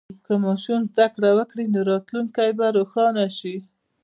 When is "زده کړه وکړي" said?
0.91-1.65